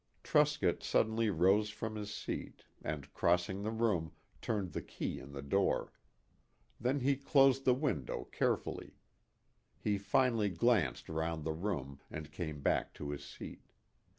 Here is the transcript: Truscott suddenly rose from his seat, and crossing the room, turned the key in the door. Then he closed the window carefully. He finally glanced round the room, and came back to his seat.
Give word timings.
Truscott 0.23 0.81
suddenly 0.81 1.29
rose 1.29 1.69
from 1.69 1.95
his 1.95 2.11
seat, 2.11 2.63
and 2.81 3.13
crossing 3.13 3.61
the 3.61 3.69
room, 3.69 4.13
turned 4.41 4.71
the 4.73 4.81
key 4.81 5.19
in 5.19 5.31
the 5.31 5.43
door. 5.43 5.91
Then 6.79 7.01
he 7.01 7.15
closed 7.15 7.65
the 7.65 7.75
window 7.75 8.23
carefully. 8.31 8.95
He 9.77 9.99
finally 9.99 10.49
glanced 10.49 11.07
round 11.07 11.43
the 11.43 11.53
room, 11.53 11.99
and 12.09 12.31
came 12.31 12.61
back 12.61 12.95
to 12.95 13.11
his 13.11 13.23
seat. 13.23 13.67